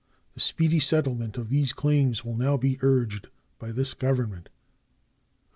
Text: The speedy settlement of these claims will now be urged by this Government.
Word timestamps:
The 0.33 0.39
speedy 0.39 0.79
settlement 0.79 1.37
of 1.37 1.49
these 1.49 1.73
claims 1.73 2.25
will 2.25 2.35
now 2.35 2.57
be 2.57 2.79
urged 2.81 3.27
by 3.59 3.71
this 3.71 3.93
Government. 3.93 4.49